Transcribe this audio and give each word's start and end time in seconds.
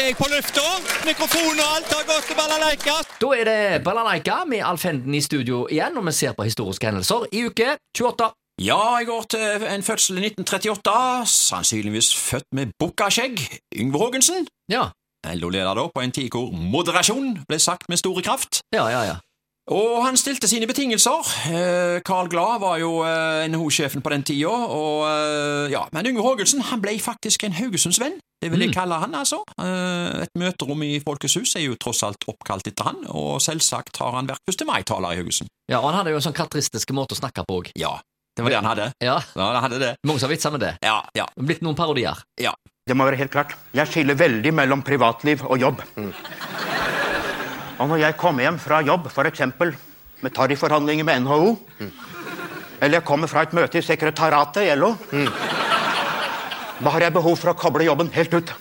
er 0.00 0.10
jeg 0.10 0.16
på 0.18 0.26
lufta. 0.28 0.64
Mikrofon 1.06 1.60
og 1.62 1.68
alt 1.76 1.92
har 1.94 2.04
gått 2.08 2.26
til 2.28 2.36
balalaika. 2.38 2.96
Da 3.22 3.30
er 3.36 3.48
det 3.48 3.84
Balalaika 3.84 4.42
med 4.48 4.64
Alf 4.64 4.84
Henden 4.84 5.14
i 5.14 5.22
studio 5.24 5.64
igjen, 5.72 5.96
og 5.96 6.04
vi 6.08 6.12
ser 6.12 6.36
på 6.36 6.46
historiske 6.48 6.90
hendelser 6.90 7.24
i 7.32 7.46
uke 7.48 7.76
28. 7.96 8.30
Ja, 8.64 8.78
jeg 8.98 9.08
går 9.10 9.26
til 9.34 9.66
en 9.68 9.84
fødsel 9.84 10.20
i 10.20 10.28
1938, 10.30 11.26
sannsynligvis 11.32 12.14
født 12.16 12.48
med 12.56 12.72
bukkaskjegg, 12.80 13.40
Yngve 13.76 14.00
Haagensen. 14.00 14.48
Ja, 14.72 14.88
LO-leder 15.34 15.74
da 15.74 15.86
på 15.90 16.02
en 16.04 16.12
tid 16.14 16.30
hvor 16.32 16.52
moderasjon 16.52 17.40
ble 17.48 17.58
sagt 17.60 17.88
med 17.88 18.00
store 18.00 18.22
kraft. 18.22 18.62
ja, 18.74 18.88
ja. 18.88 19.02
ja. 19.10 19.16
Og 19.66 19.96
han 20.04 20.14
stilte 20.14 20.46
sine 20.46 20.66
betingelser. 20.70 21.26
Eh, 21.50 21.96
Carl 22.06 22.28
Glad 22.30 22.60
var 22.62 22.76
jo 22.78 23.00
eh, 23.02 23.48
NHO-sjefen 23.50 24.02
på 24.04 24.12
den 24.12 24.22
tida, 24.22 24.46
og 24.52 25.00
eh, 25.10 25.72
ja, 25.72 25.80
men 25.92 26.06
Yngve 26.06 26.22
Haagensen 26.22 26.62
han 26.68 26.82
ble 26.84 26.94
faktisk 27.02 27.42
en 27.48 27.56
Haugesundsvenn. 27.58 28.20
Det 28.42 28.50
vil 28.52 28.60
jeg 28.62 28.68
Mm. 28.70 28.74
kalle 28.76 28.98
han, 29.00 29.14
altså. 29.16 29.40
Et 30.22 30.30
møterom 30.38 30.82
i 30.84 31.00
Folkets 31.02 31.34
hus 31.40 31.54
er 31.56 31.64
jo 31.64 31.74
tross 31.80 32.02
alt 32.06 32.22
oppkalt 32.28 32.68
etter 32.68 32.84
han, 32.84 32.98
og 33.08 33.40
selvsagt 33.42 33.96
har 33.98 34.12
han 34.12 34.28
vært 34.28 34.44
1. 34.52 34.66
mai-taler 34.68 35.16
i 35.16 35.22
Haugesund. 35.22 35.48
ja 35.72 35.80
og 35.80 35.88
han 35.88 35.96
hadde 35.98 36.12
jo 36.12 36.20
en 36.20 36.26
sånn 36.28 36.36
karakteristisk 36.36 36.92
måte 36.94 37.16
å 37.16 37.18
snakke 37.18 37.42
på 37.48 37.56
òg. 37.62 37.70
Ja, 37.80 37.94
det 38.36 38.44
var 38.44 38.50
det 38.52 38.60
han 38.60 38.70
hadde. 38.70 38.92
Ja, 39.02 39.18
Ja, 39.34 39.48
han 39.56 39.62
hadde 39.64 39.78
det. 39.80 39.96
mange 40.06 40.20
som 40.20 40.28
har 40.28 40.36
vitsa 40.36 40.52
med 40.52 40.60
det. 40.60 40.76
Ja, 40.84 41.00
ja, 41.16 41.26
Blitt 41.40 41.62
noen 41.64 41.74
parodier. 41.74 42.22
ja. 42.38 42.54
Det 42.86 42.94
må 42.94 43.02
være 43.08 43.16
helt 43.18 43.32
klart. 43.32 43.56
Jeg 43.74 43.88
skiller 43.90 44.14
veldig 44.14 44.52
mellom 44.54 44.82
privatliv 44.86 45.42
og 45.42 45.58
jobb. 45.58 45.80
Og 47.78 47.88
når 47.90 48.00
jeg 48.00 48.16
kommer 48.16 48.46
hjem 48.46 48.58
fra 48.58 48.80
jobb, 48.84 49.08
f.eks. 49.10 49.42
med 50.24 50.32
tarifforhandlinger 50.34 51.04
med 51.04 51.20
NHO, 51.26 51.50
eller 52.80 52.98
jeg 52.98 53.04
kommer 53.04 53.28
fra 53.28 53.42
et 53.44 53.52
møte 53.56 53.78
i 53.80 53.84
sekretariatet 53.84 54.64
i 54.64 54.74
LO, 54.78 54.94
da 56.80 56.92
har 56.92 57.06
jeg 57.06 57.12
behov 57.16 57.36
for 57.40 57.52
å 57.52 57.56
koble 57.56 57.84
jobben 57.88 58.10
helt 58.16 58.34
ut. 58.36 58.52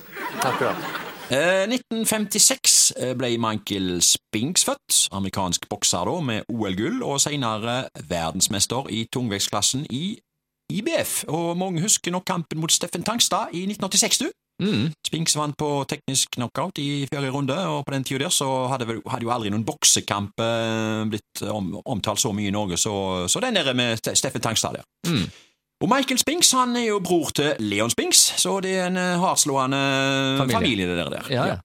Eh, 1.34 1.64
1956 1.66 2.94
ble 3.18 3.32
Michael 3.42 3.98
Spinks 4.06 4.68
født, 4.68 5.00
amerikansk 5.16 5.66
bokser 5.72 6.06
da, 6.06 6.20
med 6.22 6.52
OL-gull, 6.54 7.02
og 7.04 7.20
senere 7.24 7.88
verdensmester 8.12 8.92
i 8.94 9.06
tungvektsklassen 9.12 9.88
i 9.90 10.20
IBF. 10.72 11.24
Og 11.32 11.56
mange 11.58 11.82
husker 11.84 12.14
nok 12.14 12.28
kampen 12.30 12.62
mot 12.62 12.72
Steffen 12.72 13.04
Tangstad 13.04 13.56
i 13.56 13.66
1986, 13.66 14.26
du. 14.26 14.30
Mm. 14.64 14.92
Spinks 15.08 15.36
vant 15.36 15.58
på 15.60 15.70
teknisk 15.90 16.38
knockout 16.38 16.80
i 16.80 17.06
forrige 17.12 17.34
runde, 17.36 17.58
og 17.68 17.84
på 17.86 17.96
den 17.96 18.06
tida 18.08 18.26
der 18.26 18.34
så 18.34 18.50
hadde, 18.72 18.88
vel, 18.88 19.02
hadde 19.12 19.28
jo 19.28 19.34
aldri 19.36 19.52
noen 19.52 19.66
boksekamp 19.68 20.40
eh, 20.44 21.02
blitt 21.12 21.44
om, 21.52 21.74
omtalt 21.84 22.24
så 22.24 22.32
mye 22.36 22.52
i 22.52 22.56
Norge, 22.56 22.80
så, 22.80 22.96
så 23.32 23.44
den 23.44 23.60
der 23.60 23.74
med 23.76 24.00
Steffen 24.00 24.44
Tangstad 24.44 24.80
der. 24.80 24.88
Mm. 25.12 25.28
Og 25.84 25.92
Michael 25.92 26.20
Spinks 26.22 26.54
han 26.56 26.76
er 26.80 26.88
jo 26.88 27.02
bror 27.04 27.34
til 27.36 27.60
Leon 27.60 27.92
Spinks, 27.92 28.22
så 28.40 28.62
det 28.64 28.78
er 28.80 28.88
en 28.88 29.00
hardslående 29.20 29.82
Familie. 30.40 30.56
familie, 30.56 30.88
det 30.88 30.98
der. 30.98 31.10
der. 31.18 31.34
Ja, 31.36 31.48
ja. 31.52 31.58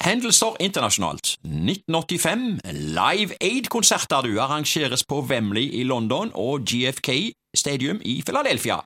Hendelser 0.00 0.56
internasjonalt. 0.60 1.36
1985. 1.44 2.60
Live 2.72 3.36
Aid-konserter 3.40 4.24
du 4.24 4.40
arrangeres 4.40 5.04
på 5.04 5.20
Wembley 5.20 5.68
i 5.72 5.82
London 5.84 6.32
og 6.34 6.64
GFK 6.64 7.32
Stadium 7.54 8.00
i 8.04 8.22
Philadelphia. 8.26 8.80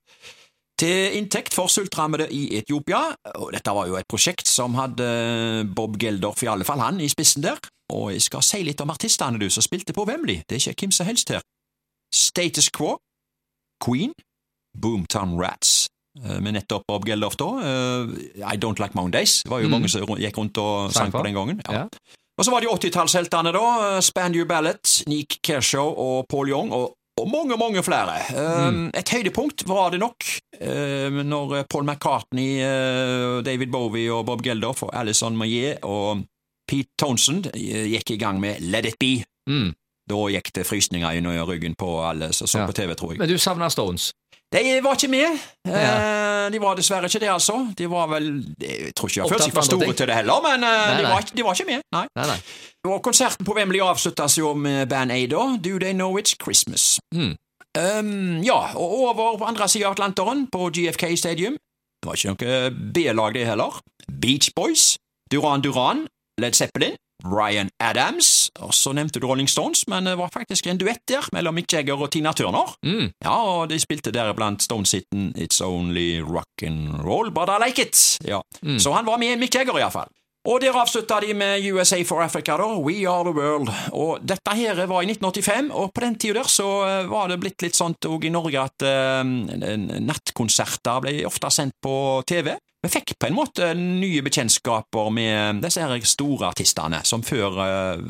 Til 0.79 1.15
inntekt 1.17 1.55
for 1.57 1.71
sultrammede 1.73 2.27
i 2.33 2.59
Etiopia, 2.59 3.15
og 3.41 3.53
dette 3.55 3.73
var 3.73 3.87
jo 3.89 3.97
et 3.97 4.05
prosjekt 4.09 4.47
som 4.51 4.75
hadde 4.77 5.07
Bob 5.75 5.97
Geldorf, 5.99 6.43
i 6.45 6.51
alle 6.53 6.65
fall 6.69 6.83
han, 6.85 7.01
i 7.01 7.09
spissen 7.09 7.43
der. 7.43 7.57
Og 7.95 8.11
jeg 8.13 8.23
skal 8.27 8.43
si 8.45 8.61
litt 8.67 8.81
om 8.85 8.91
artistene 8.93 9.39
du 9.41 9.49
som 9.51 9.63
spilte 9.65 9.95
på 9.97 10.05
Wembley, 10.09 10.43
det 10.49 10.59
er 10.59 10.71
ikke 10.75 10.85
hvem 10.87 10.93
som 10.93 11.07
helst 11.09 11.33
her. 11.33 11.41
Status 12.13 12.69
Quo, 12.71 12.97
Queen, 13.85 14.13
Boomtown 14.77 15.37
Rats, 15.41 15.87
eh, 16.25 16.41
med 16.41 16.53
nettopp 16.59 16.85
Bob 16.89 17.07
Geldorf 17.09 17.37
da. 17.41 17.49
eh, 17.63 18.13
I 18.53 18.57
Don't 18.61 18.79
Like 18.83 18.95
Mondays. 18.95 19.43
Det 19.45 19.51
var 19.51 19.61
jo 19.61 19.69
Mm. 19.69 19.71
mange 19.71 19.89
som 19.89 20.01
gikk 20.07 20.37
rundt 20.39 20.59
og 20.59 20.93
Sang 20.93 21.11
på. 21.13 21.23
den 21.25 21.35
gangen. 21.35 21.61
Ja. 21.69 21.73
Ja. 21.73 21.89
Og 22.39 22.45
så 22.45 22.51
var 22.51 22.61
det 22.61 22.69
jo 22.69 22.77
80-tallsheltene, 22.77 23.53
da. 23.53 24.01
Spandew 24.01 24.45
Ballet, 24.45 25.03
Nick 25.09 25.39
Kershaw 25.43 25.89
og 25.97 26.27
Paul 26.29 26.49
Young, 26.51 26.71
og, 26.73 26.93
og 27.21 27.31
mange, 27.33 27.57
mange 27.57 27.83
flere. 27.83 28.19
Eh, 28.31 28.67
Mm. 28.71 28.91
Et 28.95 29.09
høydepunkt 29.09 29.65
var 29.69 29.91
det 29.91 30.01
nok 30.01 30.25
eh, 30.61 31.09
når 31.25 31.65
Paul 31.71 31.85
McCartney, 31.85 32.59
eh, 32.61 33.43
David 33.47 33.71
Bowie 33.73 34.11
og 34.13 34.27
Bob 34.27 34.43
Geldof 34.43 34.83
og 34.83 34.91
Alison 34.95 35.37
Maillet 35.37 35.79
og 35.85 36.25
Pete 36.69 36.91
Townsend 36.99 37.53
gikk 37.55 38.11
i 38.11 38.17
gang 38.19 38.41
med 38.41 38.61
Let 38.61 38.87
It 38.87 38.99
Be. 38.99 39.25
Mm. 39.49 39.73
Da 40.09 40.15
gikk 40.31 40.53
det 40.55 40.67
frysninger 40.67 41.11
i 41.15 41.41
ryggen 41.47 41.75
på 41.79 42.01
alle 42.09 42.33
som 42.33 42.47
så 42.47 42.59
Ja. 42.59 42.67
på 42.67 42.73
TV, 42.75 42.95
tror 42.95 43.13
jeg. 43.13 43.19
Men 43.19 43.29
du 43.29 43.39
savna 43.39 43.69
Stones? 43.71 44.13
De 44.53 44.81
var 44.83 44.95
ikke 44.95 45.09
med. 45.11 45.39
Ja. 45.67 45.73
Eh, 46.47 46.51
De 46.55 46.61
var 46.63 46.77
dessverre 46.79 47.09
ikke 47.11 47.21
det, 47.21 47.29
altså. 47.33 47.57
De 47.77 47.87
var 47.91 48.07
vel 48.09 48.29
Jeg 48.61 48.95
tror 48.95 49.09
ikke 49.11 49.23
har 49.23 49.29
følt 49.35 49.45
seg 49.47 49.55
for 49.57 49.63
store 49.69 49.93
til 49.99 50.07
det 50.11 50.17
heller, 50.21 50.41
men 50.47 50.65
eh, 50.65 50.77
Nei, 50.93 50.97
de, 51.03 51.09
var, 51.11 51.21
ikke- 51.27 51.37
de 51.37 51.45
var 51.45 51.55
ikke 51.59 51.67
med. 51.73 51.83
Nei. 51.93 52.07
Nei, 52.17 52.27
nei. 52.33 52.39
Og 52.87 53.03
konserten 53.03 53.45
på 53.45 53.55
Wembley 53.57 53.81
avsluttes 53.83 54.39
jo 54.39 54.55
med 54.55 54.89
Band 54.89 55.11
Aid. 55.13 55.31
Do 55.63 55.79
They 55.83 55.93
Know 55.93 56.17
It's 56.19 56.35
Christmas. 56.43 57.01
Mm. 57.15 57.35
Um, 57.77 58.43
ja, 58.43 58.73
og 58.75 58.93
over 59.05 59.37
på 59.39 59.45
andre 59.45 59.69
siden 59.69 59.87
av 59.91 59.93
Atlanteren, 59.99 60.47
på 60.53 60.71
GFK 60.73 61.11
Stadium, 61.19 61.57
det 62.01 62.09
var 62.09 62.17
ikke 62.17 62.33
noe 62.33 62.93
B-lag 62.95 63.35
det 63.35 63.47
heller. 63.47 63.81
Beach 64.23 64.49
Boys, 64.57 64.97
Duran 65.33 65.61
Duran, 65.61 66.07
Led 66.41 66.55
Zeppelin, 66.57 66.95
Ryan 67.31 67.71
Adams, 67.81 68.51
og 68.61 68.75
så 68.75 68.93
nevnte 68.97 69.21
du 69.21 69.27
Rolling 69.27 69.49
Stones, 69.51 69.87
men 69.89 70.09
det 70.09 70.17
var 70.19 70.33
faktisk 70.33 70.67
en 70.67 70.79
duett 70.81 71.03
der 71.09 71.27
mellom 71.33 71.55
Mick 71.59 71.73
Jagger 71.73 72.01
og 72.01 72.11
Tina 72.15 72.33
Turner. 72.33 72.77
Mm. 72.87 73.11
Ja, 73.25 73.37
og 73.37 73.71
de 73.71 73.81
spilte 73.83 74.15
deriblant 74.15 74.63
Stones-hiten 74.63 75.33
It's 75.37 75.63
Only 75.65 76.21
Rock 76.21 76.63
and 76.67 77.03
Roll, 77.05 77.31
But 77.31 77.53
I 77.53 77.59
Like 77.67 77.83
It. 77.83 78.19
Ja. 78.25 78.43
Mm. 78.63 78.79
Så 78.79 78.93
han 78.93 79.07
var 79.07 79.19
med 79.19 79.39
Mick 79.39 79.55
Jagger, 79.55 79.79
iallfall. 79.79 80.13
Og 80.47 80.61
der 80.63 80.77
avslutta 80.79 81.19
de 81.25 81.35
med 81.35 81.65
USA 81.75 81.99
for 82.07 82.23
Africa, 82.23 82.55
da. 82.61 82.69
We 82.79 83.03
Are 83.11 83.25
The 83.27 83.35
World. 83.35 83.71
Og 83.93 84.21
dette 84.23 84.55
her 84.55 84.79
var 84.87 85.03
i 85.03 85.09
1985, 85.11 85.73
og 85.75 85.91
på 85.95 86.05
den 86.05 86.15
tida 86.23 86.39
der 86.39 86.51
så 86.51 86.69
eh, 86.87 87.09
var 87.11 87.31
det 87.31 87.41
blitt 87.43 87.65
litt 87.65 87.79
sånt 87.79 88.07
òg 88.07 88.29
i 88.29 88.31
Norge 88.31 88.63
at 88.63 88.87
eh, 88.87 89.25
nattkonserter 90.07 91.03
ble 91.03 91.17
ofte 91.27 91.51
sendt 91.51 91.75
på 91.83 91.97
TV. 92.29 92.53
Vi 92.87 92.93
fikk 93.01 93.17
på 93.19 93.27
en 93.27 93.35
måte 93.35 93.73
nye 93.75 94.23
bekjentskaper 94.23 95.09
med 95.11 95.63
disse 95.65 95.83
her 95.83 96.05
store 96.07 96.53
artistene, 96.53 97.01
som 97.09 97.25
før 97.27 97.57
eh, 97.65 98.05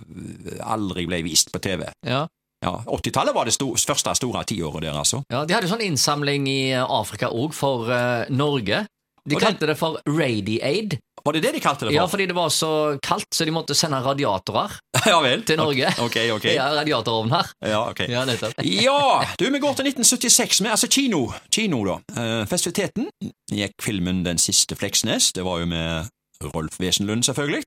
aldri 0.69 1.07
ble 1.09 1.23
vist 1.25 1.49
på 1.55 1.63
TV. 1.65 1.87
Ja. 2.05 2.27
Ja, 2.65 2.73
80-tallet 2.89 3.35
var 3.37 3.45
det 3.49 3.53
sto 3.55 3.71
første 3.77 4.15
store 4.17 4.43
tiåret 4.49 4.85
der, 4.85 4.97
altså. 4.97 5.23
ja. 5.33 5.43
De 5.45 5.55
hadde 5.55 5.69
sånn 5.71 5.85
innsamling 5.85 6.47
i 6.51 6.61
eh, 6.75 6.83
Afrika 6.85 7.29
òg, 7.33 7.53
for 7.57 7.89
uh, 7.89 8.25
Norge. 8.33 8.85
De 9.27 9.35
Og 9.37 9.41
den- 9.41 9.45
kalte 9.45 9.69
det 9.73 9.77
for 9.81 10.01
Radiaid. 10.09 10.99
Var 11.27 11.35
det 11.35 11.43
det 11.43 11.53
de 11.57 11.61
kalte 11.61 11.87
det 11.87 11.91
for? 11.91 11.97
Ja, 11.97 12.05
fordi 12.07 12.27
det 12.31 12.37
var 12.37 12.51
så 12.55 12.71
kaldt, 13.03 13.29
så 13.35 13.45
de 13.45 13.55
måtte 13.55 13.75
sende 13.75 13.99
radiatorer 14.05 14.77
Ja, 15.11 15.19
til 15.47 15.59
Norge. 15.59 15.91
Ok, 16.03 16.19
ok. 16.37 16.45
Ja, 16.59 16.69
radiatorovn 16.77 17.33
her. 17.35 17.51
Ja, 17.67 17.81
ok. 17.91 18.05
Ja. 18.09 18.23
Ja, 18.87 19.01
du, 19.39 19.49
vi 19.51 19.59
går 19.59 19.75
til 19.79 19.91
1976 19.91 20.61
med 20.63 20.71
altså 20.71 20.89
kino. 20.89 21.27
Kino, 21.51 21.83
da. 21.87 21.97
Uh, 22.15 22.45
festiviteten 22.47 23.09
gikk 23.51 23.75
filmen 23.83 24.23
Den 24.27 24.39
siste 24.39 24.77
Fleksnes. 24.79 25.33
Det 25.35 25.45
var 25.45 25.65
jo 25.65 25.67
med 25.67 26.07
Rolf 26.55 26.79
Wesenlund, 26.81 27.27
selvfølgelig. 27.27 27.65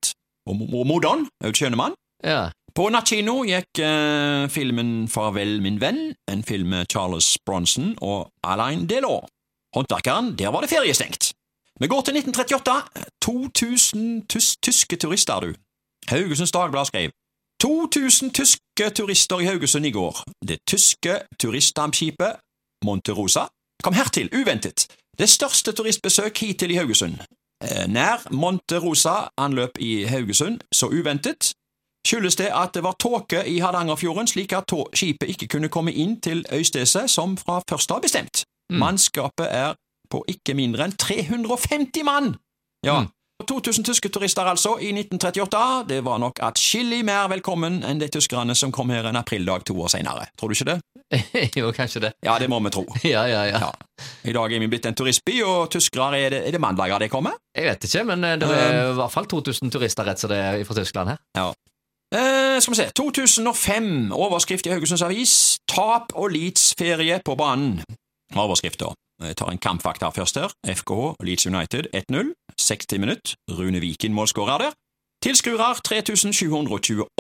Og 0.48 0.56
og 0.74 0.88
moderen, 0.88 1.28
Aud 1.44 1.54
Schønemann. 1.54 1.94
Ja. 2.24 2.50
På 2.76 2.88
nattkino 2.94 3.42
gikk 3.48 3.82
uh, 3.84 4.48
filmen 4.52 5.10
Farvel, 5.12 5.60
min 5.62 5.82
venn, 5.82 6.14
en 6.32 6.44
film 6.48 6.72
med 6.76 6.88
Charles 6.92 7.36
Bronson 7.46 7.96
og 8.02 8.30
Alain 8.44 8.88
Delors. 8.90 9.28
Håndverkeren, 9.76 10.34
der 10.40 10.50
var 10.50 10.66
det 10.66 10.72
feriestengt. 10.72 11.29
Vi 11.82 11.88
går 11.88 12.02
til 12.02 12.14
1938. 12.18 12.72
2000 13.22 14.28
tys 14.28 14.58
tyske 14.58 14.96
turister, 14.96 15.40
du. 15.40 15.54
Haugesunds 16.08 16.52
Dagblad 16.52 16.86
skrev 16.86 17.10
2000 17.62 18.32
tyske 18.32 18.90
turister 18.96 19.40
i 19.40 19.46
Haugesund 19.46 19.86
i 19.86 19.92
går. 19.92 20.24
Det 20.48 20.58
tyske 20.68 21.20
turistdampskipet 21.40 22.32
Monterosa 22.86 23.44
kom 23.84 23.94
hertil 23.94 24.30
uventet. 24.42 24.88
Det 25.20 25.30
største 25.30 25.72
turistbesøk 25.72 26.38
hittil 26.38 26.72
i 26.72 26.76
Haugesund. 26.76 27.16
Eh, 27.64 27.88
Nær 27.88 28.28
Monterosa 28.32 29.16
anløp 29.38 29.78
i 29.80 30.04
Haugesund 30.04 30.60
så 30.72 30.86
uventet 30.88 31.54
skyldes 32.08 32.36
det 32.36 32.52
at 32.56 32.74
det 32.74 32.84
var 32.84 32.96
tåke 33.00 33.44
i 33.48 33.60
Hardangerfjorden, 33.60 34.28
slik 34.28 34.54
at 34.54 34.72
skipet 34.94 35.30
ikke 35.30 35.48
kunne 35.48 35.70
komme 35.70 35.94
inn 35.94 36.22
til 36.22 36.46
Øystese 36.54 37.08
som 37.08 37.38
fra 37.38 37.62
først 37.70 37.92
av 37.92 38.02
bestemt. 38.02 38.44
Mm. 38.72 38.80
Mannskapet 38.80 39.48
er 39.52 39.74
på 40.12 40.24
ikke 40.32 40.58
mindre 40.58 40.88
enn 40.88 40.98
350 41.00 42.06
mann! 42.08 42.36
Ja. 42.86 43.02
Mm. 43.04 43.10
2000 43.48 43.86
tyske 43.88 44.10
turister 44.12 44.48
altså 44.52 44.76
i 44.84 44.90
1938. 44.92 45.86
Det 45.90 46.00
var 46.06 46.20
nok 46.20 46.42
atskillig 46.44 47.00
mer 47.08 47.30
velkommen 47.32 47.80
enn 47.88 48.02
de 48.02 48.10
tyskerne 48.12 48.56
som 48.56 48.72
kom 48.76 48.92
her 48.92 49.08
en 49.08 49.20
aprildag 49.20 49.64
to 49.70 49.78
år 49.80 49.94
senere. 49.94 50.28
Tror 50.38 50.52
du 50.52 50.58
ikke 50.58 50.74
det? 50.74 50.80
jo, 51.60 51.72
kanskje 51.76 52.04
det. 52.08 52.12
Ja, 52.26 52.36
det 52.40 52.50
må 52.52 52.60
vi 52.66 52.74
tro. 52.76 52.86
Ja, 53.08 53.24
ja, 53.32 53.46
ja. 53.48 53.62
Ja. 53.64 54.04
I 54.28 54.36
dag 54.36 54.54
er 54.54 54.60
vi 54.60 54.68
blitt 54.72 54.86
en 54.86 54.96
turistby, 54.96 55.40
og 55.48 55.72
tyskere 55.72 56.20
er 56.20 56.36
det, 56.36 56.44
er 56.48 56.56
det 56.56 56.62
mandager 56.62 57.00
de 57.00 57.10
kommer? 57.10 57.40
Jeg 57.56 57.72
vet 57.72 57.88
ikke, 57.88 58.04
men 58.12 58.28
eh, 58.28 58.38
det 58.42 58.52
er 58.52 58.92
i 58.92 59.00
hvert 59.00 59.16
fall 59.16 59.28
2000 59.32 59.72
turister 59.74 60.08
rett 60.08 60.20
som 60.22 60.32
det 60.32 60.40
er 60.44 60.64
fra 60.68 60.78
Tyskland 60.78 61.16
her. 61.16 61.24
Eh, 62.10 62.60
skal 62.60 62.74
vi 62.74 62.82
se 62.82 62.90
2005. 62.96 64.12
Overskrift 64.16 64.68
i 64.68 64.74
Haugesunds 64.74 65.06
Avis. 65.06 65.36
Tap 65.70 66.12
og 66.16 66.32
Leeds 66.36 66.74
ferie 66.80 67.22
på 67.26 67.36
banen. 67.40 67.80
Overskrift, 68.36 68.82
da. 68.84 68.92
Jeg 69.24 69.36
tar 69.38 69.52
en 69.52 69.60
kampfakt 69.60 70.04
her 70.04 70.12
først 70.16 70.38
her. 70.40 70.54
FKH 70.64 71.18
Leeds 71.28 71.46
United 71.50 71.90
1-0. 71.96 72.32
60 72.60 73.00
minutt. 73.00 73.34
Rune 73.52 73.80
Viken 73.84 74.14
målskårer 74.16 74.58
der. 74.64 74.78
Tilskuere 75.24 75.74
3728, 75.84 77.12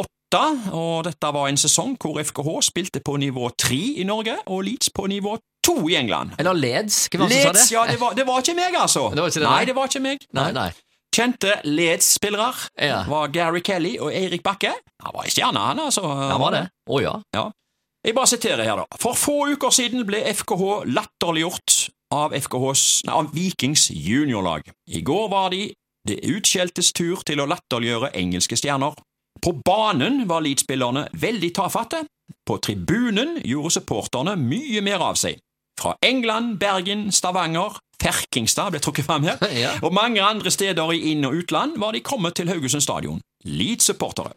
og 0.71 1.03
dette 1.07 1.31
var 1.35 1.49
en 1.49 1.59
sesong 1.59 1.97
hvor 1.99 2.19
FKH 2.23 2.53
spilte 2.69 3.01
på 3.03 3.17
nivå 3.19 3.49
3 3.59 3.79
i 3.99 4.05
Norge 4.07 4.37
og 4.47 4.63
Leeds 4.63 4.91
på 4.95 5.09
nivå 5.11 5.35
2 5.67 5.75
i 5.91 5.97
England. 5.99 6.37
Eller 6.39 6.55
Leds, 6.55 7.01
hva 7.11 7.25
var 7.25 7.33
det 7.33 7.41
som 7.41 7.43
sa 7.43 7.51
det? 7.51 7.59
Leeds, 7.59 7.71
ja, 7.75 7.83
det 7.91 7.99
var, 7.99 8.15
det 8.15 8.27
var 8.29 8.39
ikke 8.43 8.55
meg, 8.55 8.77
altså. 8.79 9.09
Det 9.11 9.25
ikke 9.27 9.43
det, 9.43 9.49
nei, 9.49 9.65
det 9.67 9.75
var 9.75 9.91
ikke 9.91 10.03
meg. 10.05 10.23
Nei, 10.39 10.47
nei. 10.55 10.69
Kjente 11.15 11.55
Leeds-spillere 11.65 12.51
Ja. 12.85 13.01
var 13.09 13.31
Gary 13.33 13.59
Kelly 13.65 13.95
og 13.99 14.13
Eirik 14.13 14.43
Bakke. 14.45 14.71
Han 15.03 15.15
var 15.15 15.25
en 15.27 15.33
stjerne, 15.35 15.65
han, 15.71 15.83
altså. 15.89 16.05
Han 16.07 16.39
var 16.39 16.55
det. 16.55 16.65
Å 16.87 17.01
ja. 17.03 17.17
Ja. 17.35 17.49
Jeg 18.05 18.15
bare 18.15 18.29
siterer 18.31 18.63
her, 18.63 18.79
da. 18.79 18.99
For 19.01 19.17
få 19.19 19.41
uker 19.51 19.73
siden 19.75 20.05
ble 20.07 20.21
FKH 20.31 20.85
latterliggjort 20.87 21.78
av, 22.13 22.33
FKHs, 22.33 23.03
nei, 23.05 23.13
av 23.13 23.29
Vikings 23.33 23.89
juniorlag. 23.93 24.69
I 24.89 25.01
går 25.05 25.27
var 25.31 25.49
de 25.53 25.67
det 26.07 26.21
utskjeltes 26.25 26.93
tur 26.95 27.21
til 27.27 27.41
å 27.43 27.47
latterliggjøre 27.51 28.13
engelske 28.17 28.57
stjerner. 28.57 28.95
På 29.43 29.53
banen 29.65 30.23
var 30.27 30.41
Leeds-spillerne 30.41 31.07
veldig 31.13 31.51
tafatte. 31.55 32.03
På 32.47 32.57
tribunen 32.63 33.37
gjorde 33.45 33.75
supporterne 33.77 34.33
mye 34.39 34.81
mer 34.85 35.03
av 35.05 35.19
seg. 35.19 35.37
Fra 35.79 35.93
England, 36.03 36.57
Bergen, 36.59 37.07
Stavanger, 37.15 37.77
Ferkingstad 38.01 38.71
ble 38.73 38.79
trukket 38.83 39.05
fram 39.07 39.23
her, 39.27 39.37
Ja. 39.63 39.73
og 39.83 39.93
mange 39.95 40.23
andre 40.23 40.51
steder 40.51 40.91
i 40.95 41.11
inn- 41.11 41.25
og 41.27 41.35
utland 41.43 41.77
var 41.79 41.93
de 41.95 42.01
kommet 42.03 42.35
til 42.39 42.49
Haugesund 42.51 42.83
stadion. 42.83 43.21
Leeds-supportere. 43.45 44.33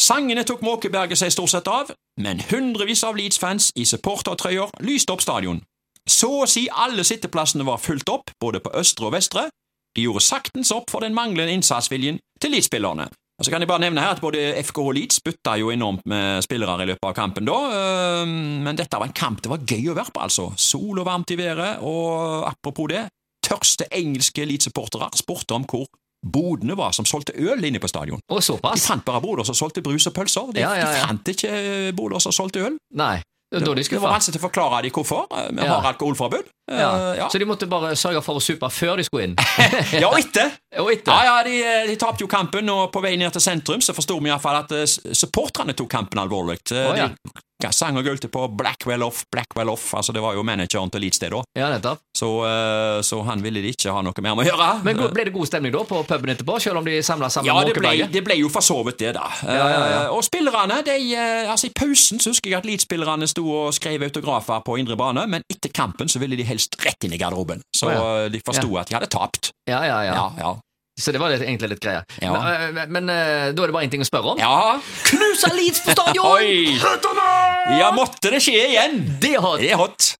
Sangene 0.00 0.42
tok 0.44 0.60
Måkeberget 0.66 1.20
seg 1.20 1.30
stort 1.32 1.52
sett 1.52 1.68
av, 1.70 1.92
men 2.20 2.40
hundrevis 2.50 3.04
av 3.06 3.16
Leeds-fans 3.16 3.70
i 3.78 3.84
supportertrøyer 3.88 4.72
lyste 4.84 5.14
opp 5.14 5.22
stadion. 5.24 5.62
Så 6.08 6.30
å 6.42 6.48
si 6.50 6.66
alle 6.68 7.04
sitteplassene 7.06 7.64
var 7.66 7.80
fulgt 7.80 8.10
opp, 8.12 8.32
både 8.40 8.60
på 8.64 8.72
østre 8.76 9.08
og 9.08 9.14
vestre. 9.16 9.48
De 9.96 10.04
gjorde 10.04 10.24
saktens 10.26 10.72
opp 10.74 10.90
for 10.90 11.04
den 11.04 11.14
manglende 11.16 11.54
innsatsviljen 11.54 12.18
til 12.42 12.52
Leeds-spillerne. 12.52 13.08
Så 13.42 13.50
kan 13.50 13.62
jeg 13.62 13.66
bare 13.66 13.82
nevne 13.82 14.02
her 14.02 14.14
at 14.14 14.20
Både 14.22 14.38
FK 14.62 14.78
og 14.78 14.92
Leeds 14.94 15.18
bytta 15.24 15.56
jo 15.58 15.72
enormt 15.74 16.04
med 16.06 16.44
spillere 16.46 16.84
i 16.84 16.90
løpet 16.92 17.08
av 17.08 17.16
kampen, 17.16 17.48
da, 17.48 17.56
men 18.26 18.78
dette 18.78 18.98
var 19.00 19.10
en 19.10 19.16
kamp 19.16 19.42
det 19.42 19.50
var 19.50 19.64
gøy 19.66 19.90
å 19.90 19.96
være 19.98 20.14
på, 20.14 20.22
altså. 20.22 20.46
Sol 20.60 21.00
og 21.02 21.08
varmt 21.08 21.32
i 21.34 21.38
været, 21.40 21.82
og 21.82 22.46
apropos 22.46 22.92
det, 22.92 23.08
tørste 23.44 23.88
engelske 23.92 24.46
Leeds-supportere 24.46 25.10
spurte 25.18 25.56
om 25.56 25.66
hvor 25.68 25.88
bodene 26.24 26.76
var 26.78 26.94
som 26.96 27.04
solgte 27.04 27.34
øl 27.36 27.64
inne 27.66 27.80
på 27.82 27.90
stadion. 27.90 28.22
Og 28.32 28.40
De 28.40 28.80
fant 28.80 29.04
bare 29.04 29.20
boder 29.20 29.44
som 29.44 29.56
solgte 29.58 29.82
brus 29.84 30.06
og 30.08 30.14
pølser. 30.16 30.54
De, 30.54 30.62
Ja, 30.62 30.72
ja, 30.72 30.86
ja. 30.86 30.92
de 30.94 31.06
fant 31.08 31.28
ikke 31.34 31.92
boder 31.96 32.22
som 32.22 32.32
solgte 32.32 32.62
øl. 32.64 32.78
Nei. 32.96 33.18
Det 33.60 33.68
var 33.68 33.74
de 33.78 33.82
Det 33.88 34.00
var 34.02 34.12
vanskelig 34.16 34.40
å 34.40 34.44
forklare 34.48 34.82
dem 34.82 34.90
hvorfor. 34.96 35.26
Vi 35.50 35.62
Ja. 35.64 35.74
har 35.80 35.92
alkoholforbud. 35.92 36.44
Eh, 36.70 36.78
Ja. 36.80 37.14
ja. 37.14 37.28
Så 37.28 37.38
de 37.38 37.44
måtte 37.46 37.68
bare 37.68 37.94
sørge 37.96 38.22
for 38.24 38.34
å 38.36 38.42
supe 38.42 38.66
før 38.72 38.96
de 38.96 39.04
skulle 39.04 39.24
inn. 39.28 39.36
ja, 39.92 40.08
og 40.08 40.18
etter. 40.18 40.50
Og 40.80 40.90
etter. 40.92 41.12
Ja, 41.12 41.24
ja, 41.24 41.42
de, 41.44 41.86
de 41.90 41.96
tapte 41.96 42.20
jo 42.24 42.26
kampen, 42.26 42.68
og 42.70 42.90
på 42.92 43.02
vei 43.04 43.16
ned 43.16 43.32
til 43.32 43.40
sentrum 43.44 43.80
så 43.84 43.94
forsto 43.94 44.18
vi 44.20 44.30
iallfall 44.32 44.56
at 44.64 44.72
eh, 44.72 44.84
supporterne 45.14 45.74
tok 45.76 45.88
kampen 45.90 46.18
alvorlig. 46.24 46.58
Oh, 46.72 46.94
Å, 46.94 47.10
ja. 47.62 47.70
Sang 47.72 47.96
og 47.96 48.04
gulte 48.04 48.28
på 48.28 48.46
Blackwell 48.58 49.02
off, 49.06 49.24
Blackwell 49.32 49.70
off. 49.72 49.86
Altså, 49.94 50.12
det 50.12 50.22
var 50.22 50.34
jo 50.36 50.42
manageren 50.46 50.90
til 50.92 51.04
Leeds 51.04 51.20
det, 51.22 51.30
da. 51.32 51.42
Ja, 51.58 51.70
nettopp. 51.72 52.02
Så, 52.18 52.28
eh, 52.46 52.98
så 53.06 53.20
han 53.26 53.42
ville 53.42 53.62
de 53.64 53.70
ikke 53.74 53.94
ha 53.94 54.02
noe 54.04 54.24
mer 54.24 54.34
med 54.34 54.44
å 54.44 54.48
gjøre. 54.50 54.68
Men 54.86 55.00
ble 55.14 55.26
det 55.28 55.34
god 55.34 55.50
stemning 55.50 55.74
da 55.74 55.84
på 55.88 56.02
puben 56.08 56.34
etterpå, 56.34 56.58
selv 56.62 56.82
om 56.82 56.88
de 56.88 56.98
samla 57.02 57.30
sammen 57.32 57.48
Ja, 57.48 57.56
det 57.64 57.76
ble, 57.76 57.86
Måkeberget? 57.86 58.12
det 58.12 58.24
ble 58.26 58.38
jo 58.40 58.50
for 58.52 58.66
så 58.66 58.80
vidt 58.86 59.00
det, 59.04 59.14
da. 59.18 59.30
Ja, 59.46 59.54
ja, 59.54 59.78
ja. 59.78 60.02
Eh, 60.02 60.10
Og 60.16 60.24
spillerne, 60.26 60.80
de, 60.86 60.98
eh, 61.14 61.50
altså 61.50 61.70
I 61.70 61.74
pausen 61.78 62.20
så 62.22 62.34
husker 62.34 62.50
jeg 62.50 62.60
at 62.60 62.68
Leeds-spillerne 62.68 63.30
sto 63.30 63.46
og 63.48 63.72
skrev 63.76 64.02
autografer 64.10 64.60
på 64.66 64.78
indre 64.82 64.98
bane, 65.00 65.26
men 65.30 65.46
etter 65.50 65.72
kampen 65.74 66.10
så 66.10 66.20
ville 66.22 66.36
de 66.36 66.46
helst 66.46 66.76
rett 66.84 67.06
inn 67.06 67.14
i 67.14 67.20
garderoben. 67.20 67.62
Så 67.74 67.88
oh, 67.88 67.94
ja. 67.94 68.28
de 68.28 68.42
forsto 68.44 68.76
at 68.80 68.90
de 68.90 68.98
hadde 68.98 69.10
tapt. 69.14 69.52
Ja, 69.70 69.84
ja, 69.86 70.02
ja. 70.04 70.14
Ja, 70.14 70.30
ja. 70.38 70.54
Så 70.94 71.10
det 71.10 71.18
var 71.18 71.32
egentlig 71.34 71.68
litt 71.72 71.80
greia. 71.82 72.04
Ja. 72.22 72.32
Men, 72.38 72.74
men, 72.74 72.92
men 72.94 73.08
eh, 73.10 73.48
da 73.50 73.64
er 73.64 73.70
det 73.70 73.74
bare 73.74 73.86
én 73.88 73.90
ting 73.90 74.04
å 74.04 74.06
spørre 74.06 74.34
om. 74.34 74.38
ja. 74.38 74.78
Knusa 75.08 75.50
Leeds 75.54 75.82
på 75.82 75.94
stadion! 75.96 76.28
Oi! 76.36 76.78
Ja, 77.80 77.88
måtte 77.96 78.30
det 78.30 78.38
skje 78.44 78.60
igjen? 78.68 79.00
Det 79.22 79.34
har 79.42 79.58
Det 79.58 79.72
er 79.74 79.80
hot. 79.80 80.12